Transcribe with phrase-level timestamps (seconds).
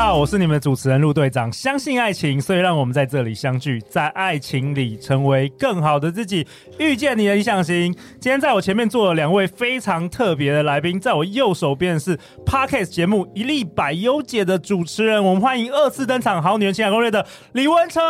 [0.00, 1.52] 好，我是你们的主持人陆队长。
[1.52, 6.46] 相信爱情，所以让我们在这里相聚，在爱情里成为更好的自己，
[6.78, 7.92] 遇见你的理想型。
[8.18, 18.02] 今天在我前面坐了两位非常特别的来宾，在我右手边是 Podcast 节目《一粒百优姐》的主持人，我们欢迎二次登场《好女人情感攻略》的李文成。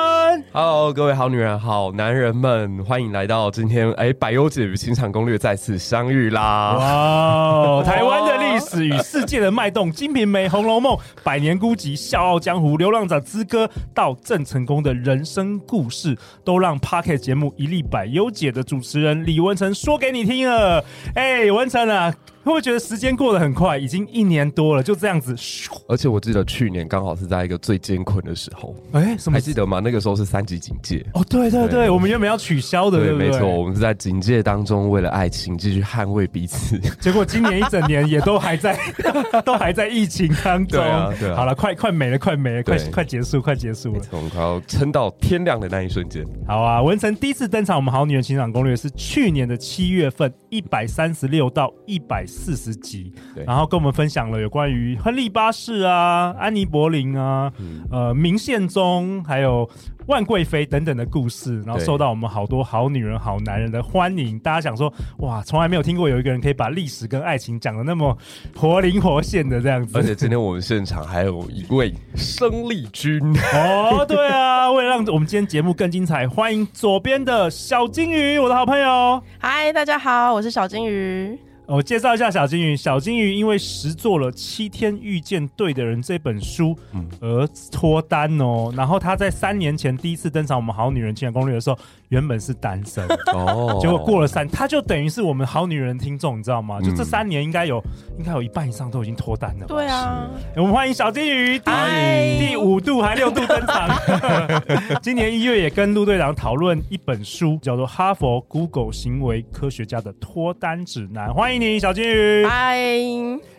[0.53, 6.77] Hello，各位好女人、好男人们，欢迎来到今天哎，百优姐与情场攻略再次相遇啦！
[6.79, 11.51] 哇、台湾的历史与世界的脉动，《金瓶梅》《红楼梦》百年。
[11.61, 20.85] 孤及、笑傲江湖、流浪者之歌到郑成功的人生故事，都让 Pocket 节目一粒百优解的主持人李文成说给你听了。
[21.15, 22.15] 哎、欸，文成啊！
[22.51, 23.79] 会不会觉得时间过得很快？
[23.79, 25.37] 已经一年多了，就这样子。
[25.87, 28.75] 而且我记得去年刚好是在一个最艰困的时候。
[28.91, 29.37] 哎，什么？
[29.37, 29.81] 还记得吗？
[29.83, 31.07] 那个时候是三级警戒。
[31.15, 36.77] 哦，对对对，对我们原本要取消的，对，对，对没错，我们是在警戒当中，为了爱情继续捍卫彼此。
[37.01, 38.77] 结果今年一整年也都还在，
[39.47, 40.81] 都还在疫情当中。
[40.81, 41.37] 对啊，对啊。
[41.37, 44.01] 好了，快快没了，快没了，快快结束，快结束了。
[44.11, 46.27] 我们快要撑到天亮的那一瞬间。
[46.49, 53.13] 好啊，文成第一次登场，我们好女人情场攻略是去年的七月份，一百三十六到一百四十集。
[53.47, 59.69] 然后跟我们分享了有关于亨利八世啊、安妮柏林啊、嗯、呃明宪宗，还有
[60.11, 64.37] 万贵妃等等的故事，然后受到我们好多好女人、好男人的欢迎。
[64.41, 68.19] 大家想说，哇，从来没有听过有一个人可以把历史跟爱情讲的那么
[68.57, 69.93] 活灵活现的这样子。
[69.97, 73.21] 而且今天我们现场还有一位生力军
[73.55, 79.23] 哦，对啊，为了让我们今天节目更精彩，欢迎左边的小金鱼，我的好朋友。
[79.39, 81.39] 嗨，大家好，我是小金鱼。
[81.71, 82.77] 我介绍一下小金鱼。
[82.77, 86.77] 小金鱼因为实做了《七天遇见对的人》这本书
[87.21, 88.73] 而脱单哦。
[88.77, 91.79] 然后他在三年前第一次登场我们《好女人情感攻略》的时候，
[92.09, 93.79] 原本是单身哦。
[93.81, 96.81] 结果过了三，他就等于是我们好女人听众，你知道吗？
[96.81, 97.81] 就这三年应该有，
[98.19, 99.67] 应该有一半以上都已经脱单了。
[99.69, 103.89] 对啊，我们欢迎小金鱼，第第五度还六度登场。
[105.01, 111.29] 今年一月也跟陆队长讨论一本书，叫做《哈佛 Google 行为科学家的脱单指南》。
[111.33, 111.60] 欢迎。
[111.61, 112.79] 你小金鱼，嗨，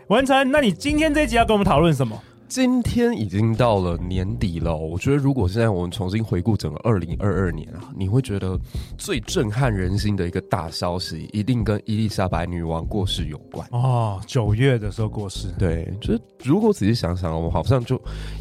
[0.08, 2.20] 文成，那你今天这一集要跟我们讨论什么？
[2.52, 8.60] 今天已经到了年底了，我觉得如果现在我们重新回顾整个二零二二年啊，你会觉得
[8.98, 14.20] 最震撼人心的一个大消息，一定跟伊丽莎白女王过世有关哦。
[14.28, 17.98] 九月的时候过世，对，就是如果仔细想想，我们好像就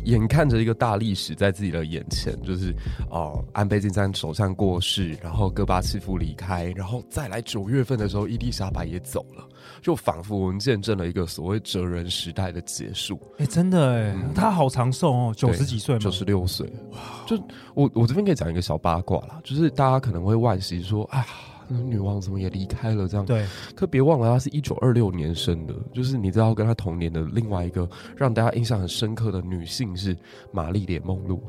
[0.06, 2.72] 眼看着一个大历史在自己的眼前，就是
[3.10, 9.46] 哦、呃，安倍晋三首相过世，然后戈巴契夫离开，然后再来九月份的时候，伊丽莎白也走了，
[9.80, 13.16] 就仿佛我们见证了一个所谓哲人时代的结束。
[13.38, 13.99] 哎，真的。
[14.02, 16.66] 嗯、他好长寿哦，九十几岁，九十六岁。
[16.92, 16.98] 哇！
[17.26, 17.36] 就
[17.74, 21.26] 我我这边可以讲一个小八卦啦，就是大家可能会惋惜说，啊，
[21.68, 23.26] 女王怎么也离开了这样？
[23.26, 23.46] 对。
[23.74, 30.16] 可别忘了，她是一九二六年生的，就是你知道跟她同年的另外一个让大家印象很深刻的女性是
[30.52, 31.42] 玛丽莲梦露。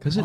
[0.00, 0.22] 可是，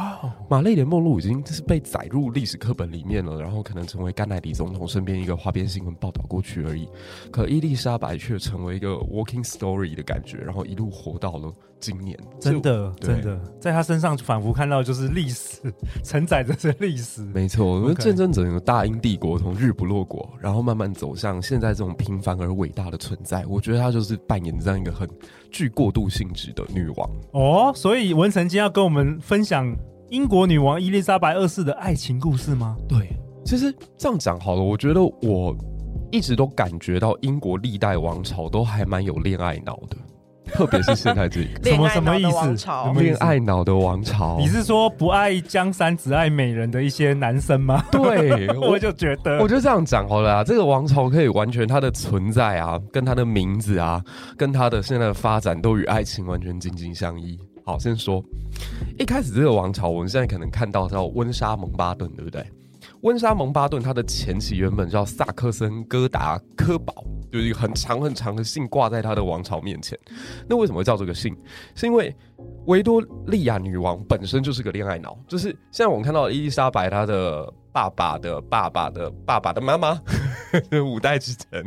[0.50, 6.88] 玛丽莲梦露已经是被载入历史课本里面了，然后可能成为甘乃迪总统身边一个花边新闻报道过去而已。
[7.30, 11.54] 可伊丽莎白却成为一个 walking story 的感觉，然后一路活到了。
[11.86, 15.60] 今年真的真的，在他身上仿佛看到就是历史
[16.04, 17.22] 承载着这历史。
[17.26, 23.46] 没错，我们见证整个大英帝国从日不落国，然后慢慢走向现在这种平凡而伟大的存在。
[23.48, 25.08] 我觉得他就是扮演这样一个很
[25.52, 27.72] 具过渡性质的女王哦。
[27.76, 29.72] 所以文成今天要跟我们分享
[30.10, 32.76] 英国女王伊丽莎白二世的爱情故事吗？
[32.90, 33.10] 对，
[33.46, 34.64] 其实这样讲好了。
[34.64, 35.56] 我觉得我
[36.12, 39.96] 一直都感觉到英国历代王朝都还蛮有恋爱脑的。
[40.54, 43.02] 特别是现在这个 什么什么意思？
[43.02, 44.38] 恋爱脑的王朝？
[44.38, 47.84] 你是说不爱江山只爱美人的一些男生吗？
[47.92, 50.44] 对，我就觉得，我就这样讲好了啊。
[50.44, 54.02] 这个王朝可以完全它的存在啊，跟它的名字啊，
[54.38, 57.38] 跟它的现在的发展都与爱情完全紧紧相依。
[57.66, 58.24] 好，先说
[59.00, 62.46] 一开始这个王朝，我们现在可能看到叫温莎蒙巴顿，对不对？
[63.06, 69.96] 温莎蒙巴顿，他的前妻原本叫萨克森哥达科堡，就是一个很长很长的姓挂在他的王朝面前。
[70.50, 71.38] 那为什么会叫这个姓？
[71.76, 72.14] 是因为
[72.66, 80.02] 维多利亚女王本身就是个恋爱脑，就是现在我们看到伊丽莎白她的爸爸的爸爸的爸爸的妈妈，
[80.84, 81.64] 五代之前。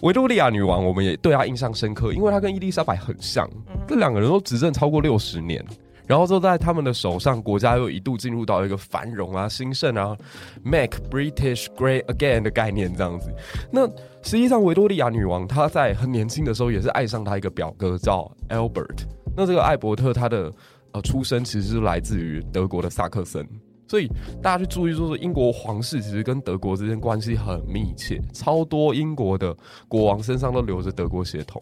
[0.00, 3.46] 维多利亚女王，我们也对她印象深刻，因为她跟伊丽莎白很像，
[3.86, 5.62] 这两个人都执政超过六十年。
[6.06, 10.16] 然后就在他们的手上，国家又一度进入到一个繁荣啊、兴盛啊
[10.62, 13.32] ，Make British Great Again 的概念这样子。
[13.70, 13.86] 那
[14.22, 19.04] 实际上，维多利亚女王她在很年轻的时候也是爱上她一个表哥叫 Albert。
[19.36, 20.52] 那这个艾伯特他的
[20.92, 23.44] 呃出生其实是来自于德国的萨克森，
[23.88, 24.06] 所以
[24.40, 29.56] 大家去注意，就是英国皇室其实跟德国之间关系很密切，超多英国的
[29.88, 31.60] 国王身上都流着德国血统。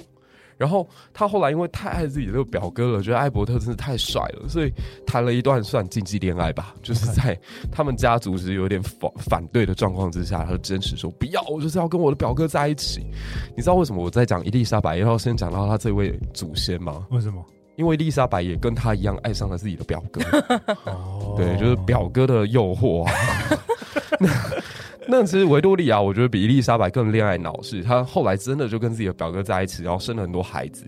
[0.63, 4.73] 然后他后来因为太爱自己的这个表哥了，觉得艾伯特真是太帅了，所以
[5.05, 7.37] 谈了一段算禁忌恋爱吧， 就是在
[7.73, 13.05] 他们家族是有点反反对的状况之下，他就坚持说不要，我就是要跟我的表哥在一起。
[13.57, 17.05] 你知道为什么我在讲伊丽莎白要先讲到他这位祖先吗？
[17.11, 17.45] 为什么？
[17.75, 20.21] 因为伊丽莎白也跟他一样爱上了自己的表哥。
[20.85, 23.13] 哦，对，就是表哥的诱惑啊。
[24.21, 24.29] 那
[25.09, 30.87] 那其实维多利亚，我觉得比伊丽莎白更恋爱脑，是她后来真的就跟自己的表哥在一起，然后生了很多孩子。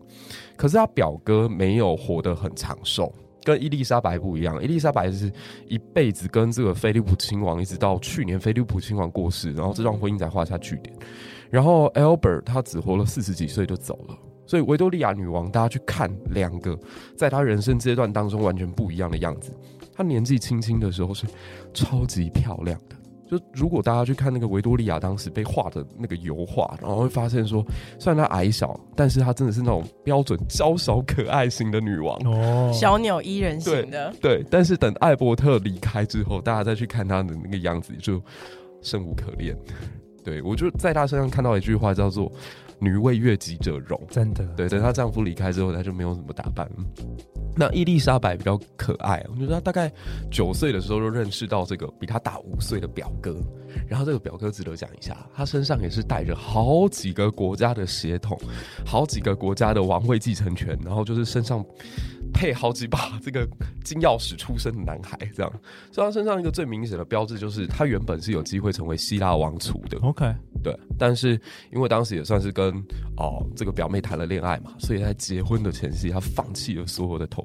[0.57, 3.13] 可是她表哥没有活得很长寿，
[3.43, 4.63] 跟伊丽莎白不一样。
[4.63, 5.31] 伊丽莎白是
[5.67, 10.95] 一辈子跟这个菲利普亲王，一直到去年菲利普亲王过世，然后这段婚姻才画下句点。
[11.51, 14.17] 然后 Albert 他只活了四十几岁就走了。
[14.47, 16.79] 所以维多利亚女王，大家去看两个
[17.17, 19.51] 在她人生阶段当中完全不一样的样子。
[19.95, 21.27] 她年纪轻轻的时候是
[21.73, 22.97] 超级漂亮的。
[23.27, 27.65] 就如果大家去看那个维多利亚当时被画的那个油画，然后会发现说，
[27.99, 34.13] 虽然她矮小，但是她真的是那种标准娇小可爱型的女王哦，小鸟依人型的。
[34.21, 38.23] 对，对，但是等艾伯特离开之后，大家再去看她的那个样子，就
[38.83, 39.57] 生无可恋。
[40.23, 42.31] 对，我就在她身上看到一句话，叫做
[42.79, 44.01] “女为悦己者容”。
[44.11, 46.69] 真的，对，等她丈夫离开之后，她就没有什么打扮。
[47.57, 49.91] 那伊丽莎白比较可爱，我觉得她大概
[50.31, 53.37] 九岁的时候就认识到这个比她大五岁的表哥，
[53.89, 58.39] 然后这个表哥值得讲一下，他身上也是带着好几个国家的血统，
[58.85, 61.65] 好几个国家的王位继承权，然后就是身上
[62.35, 63.49] 配好几把这个
[63.85, 65.53] 金钥匙出生的男孩，这样，
[65.93, 69.97] 所以他身上一个最明显的标志就是他原本是有机会成为希腊王储的。
[70.01, 71.41] OK，对，但是
[71.73, 72.75] 因为当时也算是跟
[73.17, 77.45] 哦这个表妹谈了恋爱嘛，所以在结婚的前夕，他放弃了所有的头。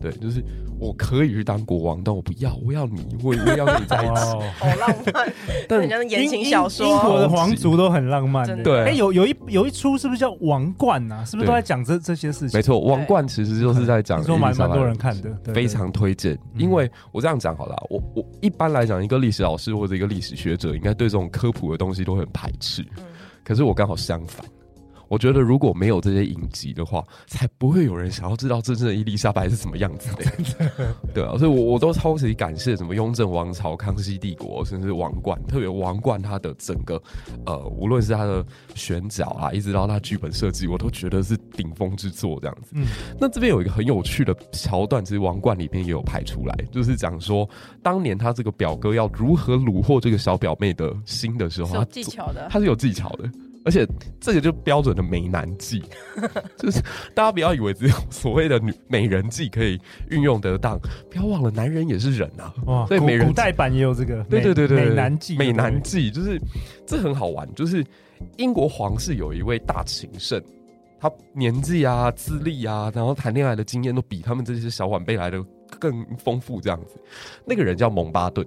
[0.00, 0.44] 对，就是
[0.78, 4.14] 我可以去当国王，但我不要，我要你，我我要跟你在一起，
[4.58, 5.32] 好浪漫。
[5.68, 8.46] 但人家的言情小说，英国的皇族都很浪漫。
[8.62, 11.24] 对，哎，有有一有一出是不是叫《王冠》啊？
[11.24, 12.58] 是不是都在讲这这些事情？
[12.58, 16.38] 没错，《王冠》其实就是在讲，说蛮蛮多人看的，非常推荐。
[16.56, 22.84] 因为我这样讲好了，我我一般来讲，一个历史老师或者一个历史学者，应该对这种科普的东西都很排斥。
[23.42, 24.44] 可是我刚好相反。
[25.08, 30.94] 我觉得如果没有这些影集的话，才不会有人想要知道真正的伊丽莎白是什么样子的。
[31.14, 37.00] 对啊，所以我我都超级感谢什么雍正王朝、康熙帝国，甚至王冠，特别王冠它的整个
[37.44, 38.44] 呃，无论是它的
[38.74, 42.72] 选角啊，一直到它剧本设计，我都觉得是顶峰之作这样子。
[42.74, 42.86] 嗯，
[43.20, 47.48] 那这边有一个很有趣的桥段，其实王冠里面也有拍出来，就是讲说
[47.82, 53.30] 当年他这个表哥要如何虏获这个小表妹的心的时候，有技巧的，他是有技巧的。
[53.66, 53.84] 而且
[54.20, 55.82] 这个就标准的美男计，
[56.56, 56.80] 就是
[57.14, 59.76] 大家不要以为只有所谓的女美人计可以
[60.08, 60.78] 运用得当，
[61.10, 62.54] 不要忘了男人也是人啊。
[62.66, 66.40] 哇，所以美人古代版也有这个，对对对对，美男计，美男计就是
[66.86, 67.52] 这很好玩。
[67.56, 67.84] 就是
[68.36, 70.40] 英国皇室有一位大情圣，
[71.00, 75.44] 他年纪啊、资历啊，然后谈恋爱的经验都比他们这些小晚辈来的
[75.80, 76.60] 更丰富。
[76.60, 76.94] 这样子，
[77.44, 78.46] 那个人叫蒙巴顿。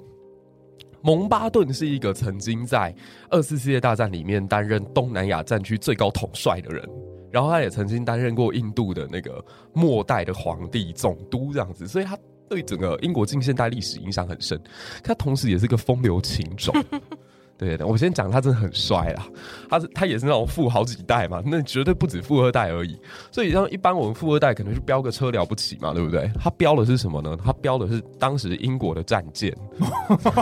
[1.02, 2.94] 蒙巴顿是一个曾经在
[3.30, 6.88] 二次世界大战里面担任东南亚战区最高统帅的人，
[7.32, 12.18] 然后他也曾经担任过印度的那个末代的皇帝总督这样子，所以他
[12.50, 14.60] 对整个英国近现代历史影响很深。
[15.04, 16.74] 他同时也是个风流情种。
[17.60, 19.28] 对的，我先讲他真的很帅啦，
[19.70, 22.98] 他是他也是那种富好几代嘛，那绝对不止富二代而已。
[23.30, 26.32] 所以像一般我们富二代可能是飙个车了不起嘛，对不对？
[26.40, 27.38] 他飙的是什么呢？
[27.44, 29.54] 他飙的是当时英国的战舰，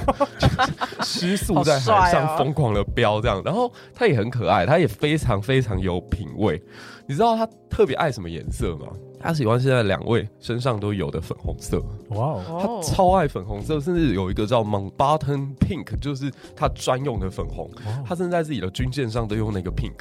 [1.01, 3.41] 失速在海上疯狂的飙这样。
[3.43, 6.61] 然后他也很可爱，他也非常非常有品味。
[7.07, 8.87] 你知道他特别爱什么颜色吗？
[9.27, 17.69] 他喜欢现在两位身上都有的粉红色，哇哦，他超爱粉红色，甚至有一个叫 Mountbatten Pink，就是他专用的粉红。
[18.05, 19.97] 他甚至在自己的军舰上都用那个 pink。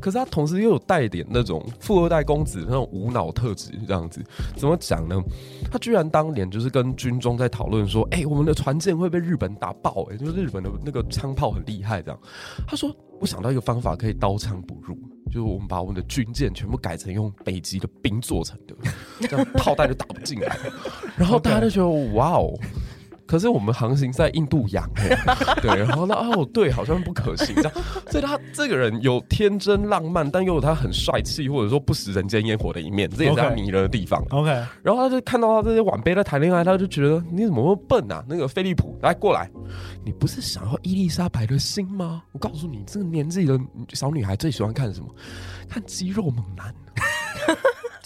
[0.00, 4.24] 可是他同时又有带点那种富二代公子那种无脑特质，这样子
[4.56, 5.22] 怎么讲呢？
[5.70, 12.18] 他居然当年就是跟军中在讨论说：“哎、欸，我们的船舰会被日本打爆、欸，哎，就是日本的那个枪炮很厉害。”这样，
[12.66, 14.96] 他说：“我想到一个方法，可以刀枪不入。”
[15.30, 18.74] 就是我们把我们的军舰全部改成用北极的冰做成的，
[19.28, 20.58] 这样炮弹就打不进来。
[21.16, 22.52] 然后大家都觉得哇哦，
[23.30, 24.84] 可是我们航行在印度洋，
[25.62, 27.72] 对，然后呢，哦，对，好像不可行，这样，
[28.10, 34.20] 所以他这个人有天真浪漫，但又有他很帅气或者说不食人间烟火的一面，这也是他迷人的地方。
[34.30, 34.50] OK，
[34.82, 38.24] 然后他就看到他这些晚辈在谈恋爱，他就觉得你怎么那么笨啊？
[38.28, 39.48] 那个菲利普，来过来，
[40.04, 42.24] 你不是想要伊丽莎白的心吗？
[42.32, 43.56] 我告诉你，这个年纪的
[43.92, 45.06] 小女孩最喜欢看什么？
[45.68, 46.74] 看肌肉猛男。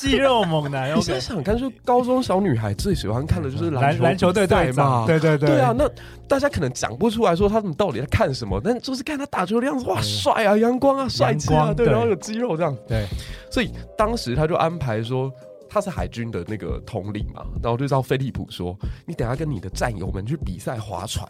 [0.05, 5.75] 肌肉猛男，你现在想看，就高中小女孩最喜欢看的就是篮篮球队队嘛，对对对，对啊。
[5.77, 5.89] 那
[6.29, 13.07] 大家可能讲不出来说他们到底在看什么，但就是看他打球的样子，哇，帅啊，阳光啊，帅气啊，对，然后有肌肉这样，对。
[13.51, 15.33] 所以当时他就安排说
[15.69, 21.27] 他是海军的那个统领嘛，然后就叫菲利普说，你等下跟你的战友们去比赛划船，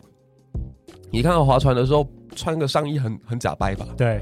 [1.11, 3.87] 你看到划船的时候穿个上衣很很假掰吧？
[3.97, 4.21] 对。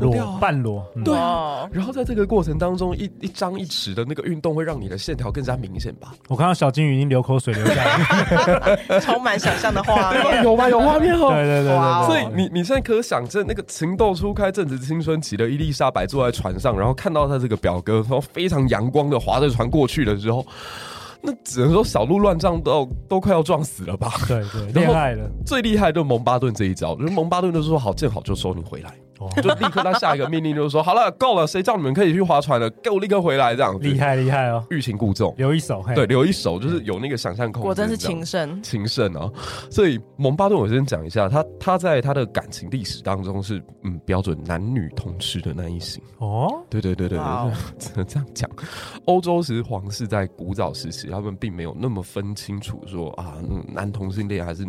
[0.00, 1.68] 裸半裸，对啊。
[1.72, 6.12] 然后在这个过程当中，一一张一弛的那个运动会让你的线条更加明显吧？
[6.28, 10.68] 我看到小金鱼已经流口水流下来， 充满想象的画面，有吗？
[10.68, 11.30] 有画面哦。
[11.34, 20.44] 对对对，所以你你现在可想着那个情窦初开、正值青春期的伊丽莎白坐在船上，然后看到他这个表哥，然后非常阳光的划着船过去的时候，
[21.22, 24.12] 那只能说小鹿乱撞都都快要撞死了吧？
[24.28, 25.28] 对对，厉害了。
[25.44, 28.92] 最厉害的就是蒙巴顿这一招，就是蒙巴顿就说好，见好就收，你回来。
[29.42, 32.68] 就立刻他下一个命令就是说，好了，够了，谁叫你们可以去划船了？
[32.82, 39.30] 给我立刻回来，这样厉害厉害哦，欲擒故纵，留一手，对，留一手就是有那个想象空间，果真是情圣，情圣啊！
[39.70, 48.50] 所以蒙巴顿，我先讲一下，他他在他的感情历史当中是嗯标准男女通吃的那一型哦，对对对对对，只能 这样讲。
[49.06, 53.34] 欧洲其实皇室在古早时期，他们并没有那么分清楚说啊，
[53.68, 54.66] 男同性恋还是。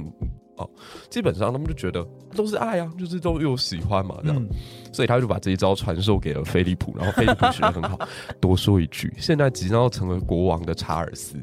[0.58, 0.70] 哦，
[1.10, 4.50] 基本上他们就觉得都是爱啊，就是都有喜欢嘛，这样，嗯、
[4.92, 8.00] 所以他就把这一招传授给了菲利普，然后菲利普学得很好。
[8.42, 11.36] 多说一句，现在即将要成为国王的查尔斯，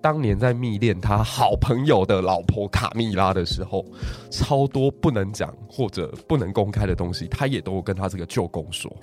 [0.00, 3.84] 当年在密恋他好朋友的老婆卡蜜拉的时候，
[4.30, 8.94] 超多不能讲或者不能公开的东西，他也都跟他这个舅公说。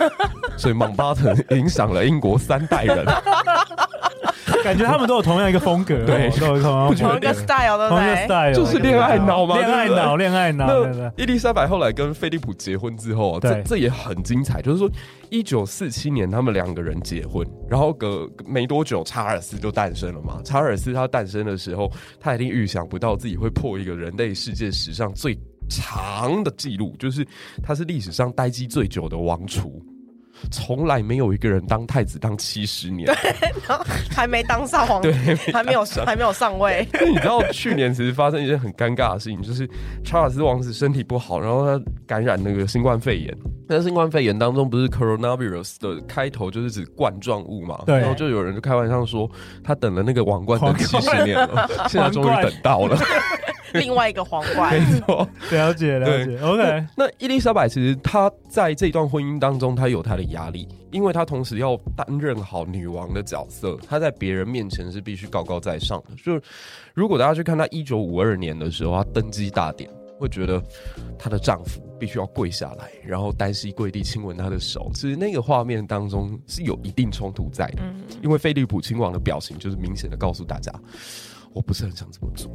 [0.58, 3.06] 所以蒙巴特影响了英国三代人。
[4.62, 7.98] 感觉他们都有同样一个风格，对，都有同样 同一个 style，对不对？
[7.98, 10.66] 同一个 style 就是恋爱脑嘛，恋爱脑，恋爱脑。
[11.16, 14.62] 伊丽莎白后来跟菲利普结婚之后，这这也很精彩。
[14.62, 14.90] 就是说，
[15.30, 20.40] 一九四七年他们两个人结婚，然后隔没多久，查尔斯就诞生了嘛。
[20.44, 25.36] 查尔斯他诞生的时候，他一定预想不到自己会破一个人类世界史上最
[25.68, 27.26] 长的记录，就是
[27.62, 29.82] 他是历史上待机最久的王储。
[30.50, 35.12] 从来没有一个人当太子当七十年，对，然后还没当上皇，对，
[35.52, 36.86] 还没有还没有上位。
[37.06, 39.68] 你知道去年其实发生一件很尴尬的事情，就是
[40.04, 43.36] 查尔斯王子身体不好，然后他感染那个新冠肺炎。
[43.68, 47.82] 那新冠肺炎当中，不是 coronavirus 的开头就是指冠状物嘛？
[47.84, 47.98] 对。
[47.98, 49.28] 然后就有人就开玩笑说，
[49.64, 52.96] 他等了那个王冠等七十年了， 现在终于等到了。
[53.78, 56.38] 另外一个皇冠， 没错，了解了解。
[56.40, 66.14] OK，那伊丽莎白其实她在这段婚姻当中，她有她的压力，因为她同时要担任好女王的角色，她在别人面前是必须高高在上的。
[66.16, 66.40] 就
[66.94, 70.62] 如果大家去看她一九五二年的时候，她登基大典，会觉得
[71.18, 74.90] 她的丈夫必须要跪下来，然后单膝跪地亲吻她的手。
[74.94, 77.82] 其实那个画面当中是有一定冲突在的，
[78.22, 80.72] 因为菲利普亲王的表情就是明显的告诉大家，
[81.52, 82.50] 我不是很想这么做。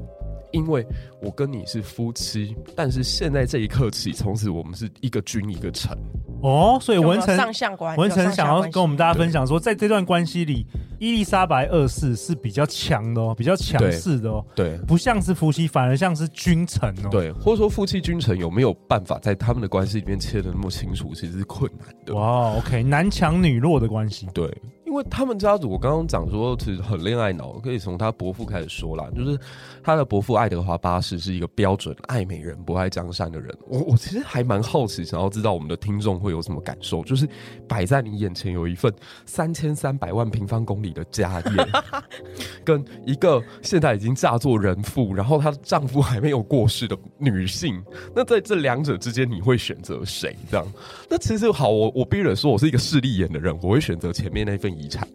[0.51, 0.85] 因为
[1.21, 5.97] 我跟你是夫妻，但是现在这一刻起，从此我们是一个君一个臣。
[6.41, 10.65] 哦，所以文成上相关，文成想要跟我们大家分享说，在这段关系里，
[10.99, 22.15] 伊丽莎白二世是比较强的哦，比较强势的哦，对，不像是夫妻，反而像是君臣哦，对，或者说夫妻君臣有没有办法在他们的关系里面切的那么清楚，其实是困难的。
[22.15, 24.51] 哇，OK，男强女弱的关系，对。
[24.91, 29.09] 因为他们家族，我刚刚讲说其实很恋爱脑，可以从他伯父开始说啦。
[29.15, 29.39] 就是
[29.81, 33.57] 他的伯父爱德华八世是一个标准爱美人不爱江山的人。
[33.69, 37.01] 我我其实还蛮好奇，想要知道我们的听众会有什么感受。
[37.03, 37.25] 就是
[37.69, 38.93] 摆在你眼前有一份
[39.25, 41.67] 三千三百万平方公里的家业，
[42.65, 47.81] 跟一个现在已经嫁作人妇，然后她的丈夫还没有过世的女性。
[48.13, 50.35] 那在这两者之间，你会选择谁？
[50.49, 50.67] 这样？
[51.09, 54.80] 那其实好，我我必须说，我是一个势利眼的人，我会选择前面那份。
[54.81, 55.07] 遗产，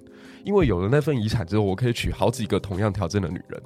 [0.44, 3.60] 因为有了那份遗产之后，我可以娶好几个同样条件的女人。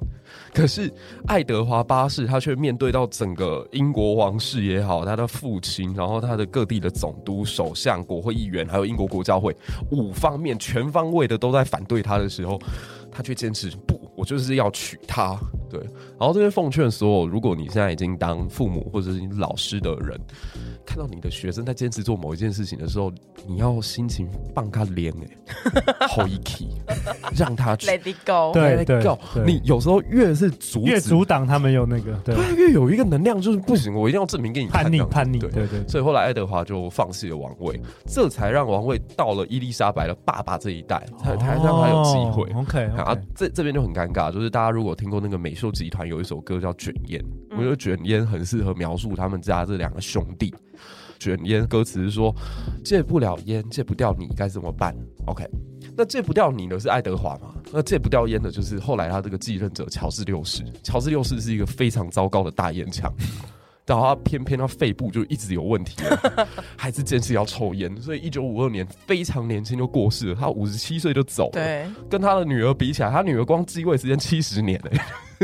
[0.53, 0.91] 可是
[1.27, 9.55] 爱德华八世他却面对到整个英国王室也好，他的父亲，然后他的各地的总督、首相、国会议员，还有英国国教会
[9.91, 12.59] 五方面全方位的都在反对他的时候，
[13.11, 15.37] 他却坚持不，我就是要娶她。
[15.69, 15.79] 对，
[16.19, 20.19] 然后这边奉劝所有，如果你现在已经当父母或者是你老师的人，
[20.85, 23.09] 看到你的学生在坚持做某一件事情的时候，
[23.47, 26.67] 你要心情放他脸哎， 好一气，
[27.37, 29.01] 让他去 Let it go，对对，
[29.45, 35.87] 你有时候越是阻越阻挡他们有那个，对，他越有一个能量，就是不行，我一定要证明给你，叛逆叛逆，对对，对。
[35.87, 42.51] 所以后来爱德华就放弃了王位，这才让王位到了伊丽莎白的爸爸这一代，才才让他有机会。
[42.59, 50.53] OK，然后这这边就很尴尬，就是大家如果听过那个美秀集团有一首歌叫《卷烟》，我觉得《卷烟》很适合描述他们家这两个兄弟。
[51.19, 52.33] 卷烟歌词是说：
[52.83, 54.95] 戒不了烟，戒不掉你该怎么办
[55.27, 55.47] ？OK，
[55.95, 57.53] 那戒不掉你的是爱德华嘛？
[57.71, 60.63] 那戒不掉烟的就是后来他这个继任者乔治六世。
[60.81, 63.13] 乔治六世是一个非常糟糕的大烟枪，
[63.85, 66.01] 然后他偏偏他肺部就一直有问题，
[66.77, 71.51] 还是坚持要抽烟，所以一九五二年非常年轻就过世了，他五十七岁就走了。
[71.51, 74.99] 对，跟他的女儿比起来，他女儿光继位时间七十年嘞。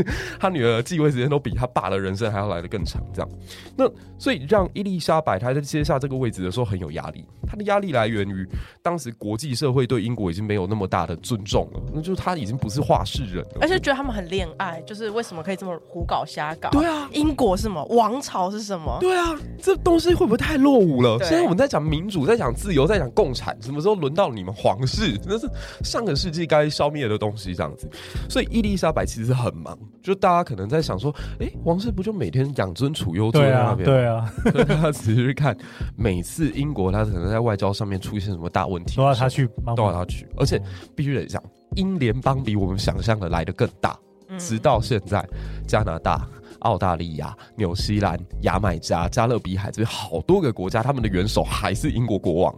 [0.39, 3.29] 他女儿继位时间都比他爸的人生还要来得更长，这样，
[3.75, 7.25] 那所以让伊丽莎白她在接下这个位置的时候很有压力。
[7.47, 8.47] 她的压力来源于
[8.81, 16.69] 当时国际社会对英国已经没有那么大的尊重了，那就是他已经不是话事人了，而且觉得他们很恋爱，就是为什么可以这么胡搞瞎搞？
[16.71, 17.83] 对啊，英国是什么？
[17.85, 18.97] 王朝是什么？
[18.99, 21.17] 对啊，这东西会不会太落伍了？
[21.19, 25.17] 现在我们在讲民主，在讲自由，在讲共产，什么时候轮到你们皇室？
[25.25, 25.47] 那是
[25.83, 27.89] 上个世纪该消灭的东西，这样子。
[28.29, 29.77] 所以伊丽莎白其实很忙。
[30.01, 33.85] 就大家可能在想说，哎、欸，王室不就每天养尊处优坐在那边？
[33.85, 34.65] 对啊，对啊。
[34.65, 35.57] 大家仔细去看，
[35.95, 40.27] 每次英国他可能在外交上面出现什么大问题，都要他去帮忙，都要他去。
[40.37, 40.61] 而且
[40.95, 41.41] 必须得讲，
[41.75, 43.97] 英联邦比我们想象的来得更大。
[44.37, 45.25] 直到现在，
[45.65, 46.27] 加拿大、
[46.59, 52.55] 澳大利亚、纽西兰、牙买加、加勒比海这边好多个国家，他们的元首还是英国国王。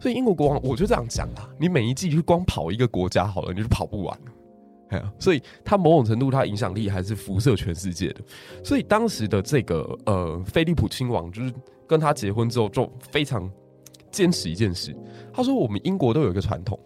[0.00, 4.18] 所以英国国王，我就这样讲啊，你每一季就光跑一个国家好了，你就跑不完。
[5.18, 8.20] 所以他某种程度，他影响力还是辐射全世界的。
[8.62, 11.52] 所以当时的这个呃，菲利普亲王就是
[11.86, 13.50] 跟他结婚之后，就非常
[14.10, 14.94] 坚持一件事。
[15.32, 16.78] 他说：“我们英国都有一个传统，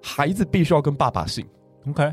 [0.00, 1.44] 孩子必须要跟爸爸姓。
[1.88, 2.12] OK，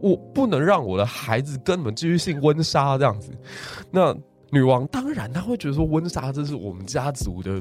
[0.00, 3.32] 我不能让我的孩子根本继续姓温莎这样子。
[3.90, 4.14] 那
[4.50, 7.60] 女王当然她会觉得说，温莎这是我们家族的。”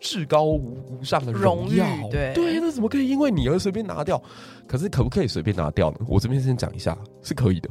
[0.00, 4.22] 至高无上的荣耀，对对，那怎么可以因为你而随便拿掉？
[4.66, 5.96] 可是可不可以随便拿掉呢？
[6.06, 7.70] 我这边先讲一下，是可以的。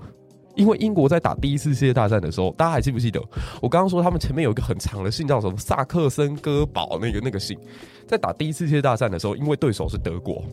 [0.55, 3.22] 因为英国在打第一次世界大战的时候，大家还记不记得？
[3.62, 7.55] 我刚刚说他们前面有一个很长的信叫什么萨克森哥堡那个那个信，
[8.08, 10.43] 在打第一次世界大战的时候，因为对手是德国。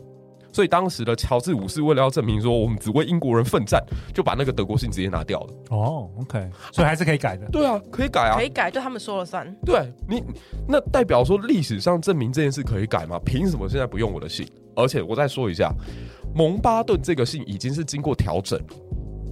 [0.51, 5.53] 所以当时的乔治五世为了要证明说我们只为英国人奋战，就把那个德国信直接拿掉了。
[5.69, 7.47] 哦，OK，所以还是可以改的。
[7.49, 9.49] 对啊，可以改啊，可以改，就他们说了算。
[9.65, 10.23] 对你，
[10.67, 13.19] 那代表说历史上证明这件事可以改吗？
[13.25, 14.47] 凭什么现在不用我的信？
[14.75, 15.73] 而且我再说一下，
[16.33, 18.59] 蒙巴顿这个信已经是经过调整，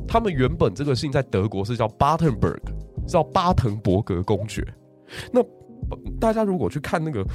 [0.08, 2.60] 他们原本这个信在德国是叫 Battenberg，
[3.08, 4.66] 叫巴滕伯格公爵。
[5.32, 5.42] 那
[6.20, 7.26] 大家如果去看那个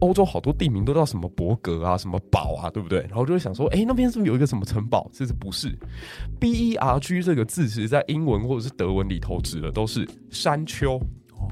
[0.00, 3.00] 欧洲好多地名都叫什么伯格啊，什么堡啊，对不对？
[3.08, 5.08] 然后就会想说，哎、欸，那边是不是有一个什么城堡？
[5.12, 5.76] 其实不是
[6.40, 10.96] ，B E R G 这个字，其实在英文或者是德文里头指的都是山丘。
[11.36, 11.50] 哦，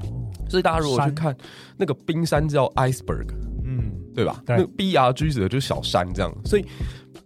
[0.49, 1.35] 所以大家如果去看
[1.77, 3.27] 那个冰山叫 iceberg，
[3.63, 4.41] 嗯，对吧？
[4.45, 6.33] 对，那 B E R G 指的就是小山这样。
[6.45, 6.65] 所以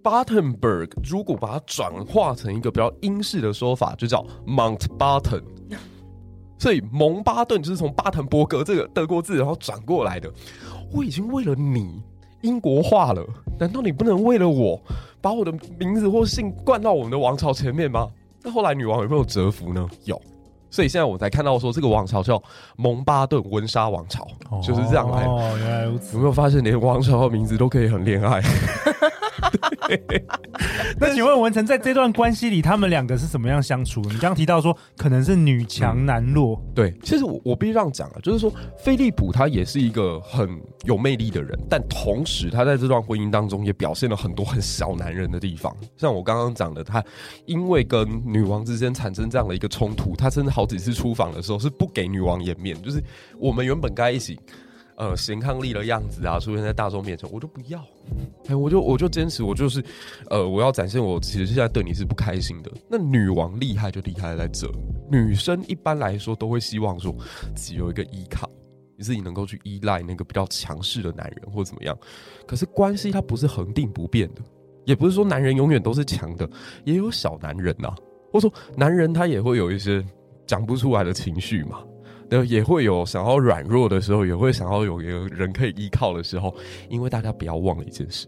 [0.03, 5.41] Battenberg 如果把它转化成一个比较英式的说法，就叫 Mount Batten。
[6.58, 10.32] 所以蒙巴顿就是从巴滕伯格这个德国字，然后转过来的。
[10.91, 12.02] 我已经为了你
[12.41, 13.26] 英国化了，
[13.60, 14.80] 难道你不能为了我
[15.20, 18.08] 把我的名字或姓冠到我们的王朝前面吗？
[18.44, 19.88] 那后来女王有没有折服呢？
[20.06, 20.22] 有。
[20.72, 22.41] 所以现在我才看到说这个王朝叫
[22.76, 25.24] 蒙巴顿温莎王朝，哦，就是这样来。
[25.24, 26.15] 哦，原来如此。
[26.18, 28.41] 有没有发现连王朝的名字都可以很恋爱？
[31.00, 34.10] 那请问文成，在这段关系里，他们两个是怎么样相处的？
[34.10, 36.62] 你刚刚提到说，可能是女强男弱。
[36.74, 40.50] 对，其实我我必须这样讲啊，就是说，菲利普他也是一个很
[40.84, 45.76] 有魅力的人，但同时他在这段婚姻当中也表现了很多很小男人的地方。
[45.98, 47.04] 像我刚刚讲的，他
[47.45, 53.04] 因为跟女王之间产生这样的一个冲突，他甚至好几次出访的时候是不给女王颜面，就是
[53.38, 54.39] 我们原本该一起。
[54.97, 57.84] 呃，贤伉俪的样子啊，出现在大众面前，我就不要，
[58.47, 59.84] 哎，我就我就坚持，我就是，
[60.29, 62.71] 呃，我要展现我其实现在对你是不开心的。
[62.89, 64.71] 那女王厉害就厉害在这，
[65.12, 67.13] 女生一般来说都会希望说
[67.53, 68.49] 自己有一个依靠，
[68.95, 71.97] 你自己能够去依赖那个比较强势的男人或怎么样。
[72.47, 74.41] 可是关系它不是恒定不变的，
[74.86, 76.49] 也不是说男人永远都是强的，
[76.86, 77.95] 也有小男人呐、啊，
[78.31, 80.01] 或者说男人他也会有一些
[80.47, 81.84] 讲不出来的情绪嘛。
[82.45, 86.55] 也会有想要软弱的时候，也会想要有一个人可以依靠的时候。
[86.89, 88.27] 因为大家不要忘了一件事，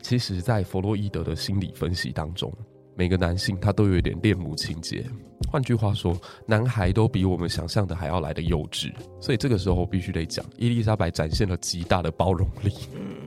[0.00, 2.52] 其实，在弗洛伊德的心理分析当中，
[2.94, 5.04] 每个男性他都有一点恋母情结。
[5.50, 8.92] 换句话说，男孩都比我们想象的还要来得幼稚。
[9.20, 12.70] 所以这个时候必须得讲，伊丽莎白展现了极大的包容力。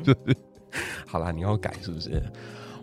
[0.03, 0.35] 就是，
[1.05, 2.21] 好啦，你要改是不是？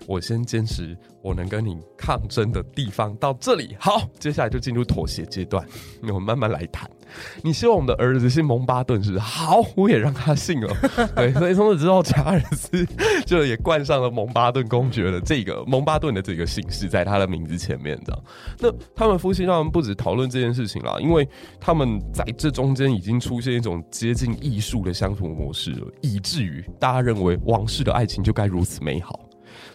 [0.07, 3.75] 我先坚持我能跟你抗争的地方到这里。
[3.81, 5.67] 好，接下来就进入妥协阶段，
[6.03, 6.89] 我们慢慢来谈。
[7.43, 9.21] 你希望我们的儿子姓蒙巴顿是不是？
[9.21, 10.77] 好，我也让他姓了。
[11.15, 12.87] 对，所以从此之后，查尔斯
[13.25, 18.23] 就也冠上了蒙巴顿公爵的这个蒙巴顿的这个姓氏，在他的名字前面，这样。
[18.59, 21.29] 那他们夫妻他们不止讨论这件事情啦，因为
[21.61, 29.21] 他们在这中间已经出现一种接近艺术的相处模式了，以至于大家认为王室的爱情就该如此美好。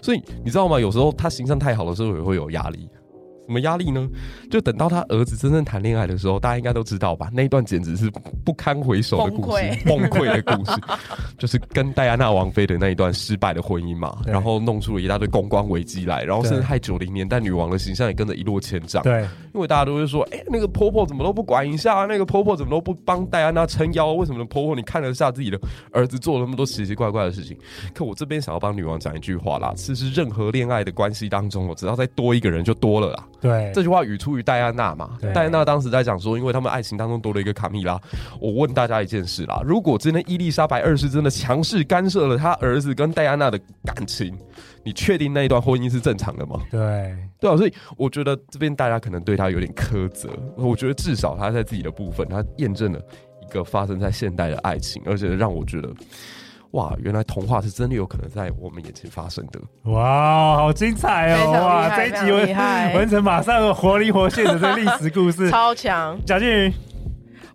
[0.01, 0.79] 所以你知道吗？
[0.79, 2.89] 有时候他形象太好的时候也会有压力。
[3.47, 4.07] 什么压力呢？
[4.49, 7.29] 就等到他儿子真正谈恋爱的时候，大家应该都知道吧？
[7.33, 8.09] 那一段简直是
[8.45, 10.71] 不堪回首的故事，崩溃，的故事，
[11.37, 19.03] 就是跟戴安娜王妃的那一段失败的婚姻嘛，然后弄出了一大堆公关危机来，然后甚至害九零年代女王的形象也跟着一落千丈。
[19.03, 19.23] 对，
[19.53, 24.13] 因为大家都会说，哎、欸，那个婆婆怎么都不管一下，那个婆婆怎么都不帮戴安娜撑腰？
[24.13, 24.45] 为什么呢？
[24.45, 25.59] 婆婆你看得下自己的
[25.91, 27.57] 儿子做了那么多奇奇怪怪的事情？
[27.93, 33.27] 可我这边想要帮女王讲一句话啦，其实任何恋爱的关系当中，我只要再多一个人就多了啦。
[33.41, 35.17] 对，这句话语出于戴安娜嘛？
[35.33, 37.99] 戴安娜当时在讲说，因为他们爱情当中多了一个卡蜜拉。
[38.39, 44.37] 我问大家一件事啦，如果真的伊丽莎白二世真的强势干涉了他儿子跟戴安娜的感情，
[44.83, 46.59] 你确定那一段婚姻是正常的吗？
[46.69, 50.29] 对，对啊，所以我觉得这边大家可能对他有点苛责。
[50.55, 52.99] 我觉得至少他在自己的部分，他验证了
[53.41, 55.89] 一个发生在现代的爱情，而且让我觉得。
[56.71, 59.59] 哇，原来童话是真的有可能在我们眼前发生的！
[59.91, 61.51] 哇，好精彩哦！
[61.51, 66.17] 哇，这一集文文成马上活灵活现的这历史故事， 超强。
[66.25, 66.73] 贾静瑜，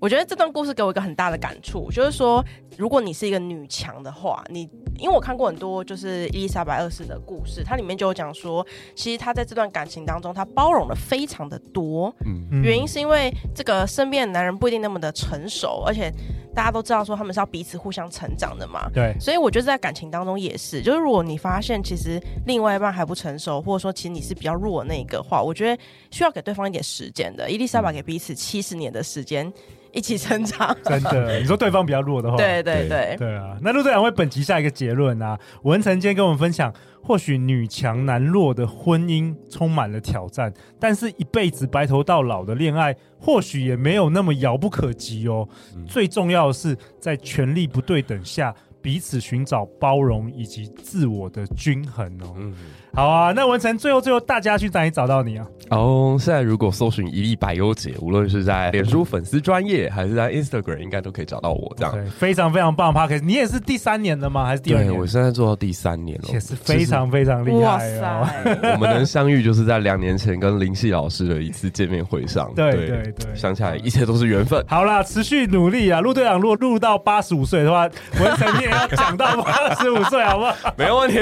[0.00, 2.44] 我觉得这段故事给我一个很大的感触，就是说，
[2.76, 12.14] 如果你是一个女强的话，你因为我看过很多就是伊丽莎白二世的故事，它里面就有讲说，其实她在这段感情当中，她包容了非常的多。
[12.24, 16.12] 嗯，原因是因为这个身边的男人不一定那么的成熟，而且。
[16.54, 27.50] 大家都知道说他们是要彼此互相成长的嘛，对，所以我觉得在感情当中也是，就是如果你发现其实另外一半还不成熟，或者说其实你是比较弱的那一个话，我觉得需要给对方一点时间的。
[27.50, 29.52] 伊丽莎白给彼此七十年的时间
[29.96, 33.56] 一起成长， 真的，你说对方比较弱的话，对对对对啊。
[33.62, 36.72] 那陆队长为本集下一个结论啊，文成今天跟我们分享。
[37.02, 45.48] 或许女强男弱的婚姻充满了挑战，但是一辈子白头到老的恋爱，或许也没有那么遥不可及哦。
[45.76, 52.34] 嗯、最重要的是，在权力不对等下，彼此寻找包容以及自我的均衡哦。
[52.36, 52.56] 嗯
[52.96, 55.46] 好啊，那文成最后最后大家去哪里找到你啊？
[55.68, 61.74] 哦，oh, 现在如果搜寻一粒百优姐，无论是在脸书粉丝专业还是在 Instagram，应该都可以找到我。
[61.76, 64.46] 这样，okay, 非常非常棒 Podcast 你也是第三年的吗？
[64.46, 64.92] 还是第二年？
[64.92, 68.26] 对，我现在做到第三年了，也是非常非常厉害哦。
[68.74, 72.50] 我们能相遇，就是在两年前跟林夕老师的一次见面会上。
[72.54, 74.64] 对对对，想起来一切都是缘分。
[74.68, 76.00] 好啦，持续努力啊！
[76.00, 80.54] 陆队长，如果录到八十五岁的话，文成你也要讲到八十五岁，好不好？
[80.78, 81.18] 没问题，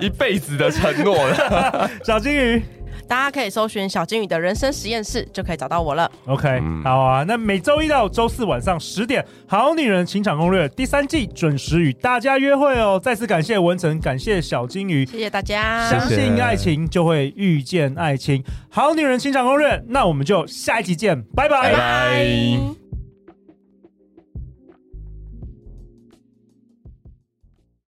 [0.00, 0.68] 一辈子的
[1.14, 1.90] 承诺了。
[2.04, 2.62] 小金鱼，
[3.08, 6.10] 大家可以搜寻小金鱼的人生实验室，就可以找到我了。
[6.26, 7.24] OK，、嗯、好啊。
[7.24, 13.00] 那每周一到周四晚上十点，《好女人情场攻略》第三季准时与大家约会哦。
[13.02, 15.88] 再次感谢文成，感谢小金鱼，谢谢大家。
[15.88, 18.42] 相信爱情，就会遇见爱情。
[18.68, 21.72] 好女人情场攻略》，那我们就下一集见，拜拜。
[21.72, 22.85] 拜拜。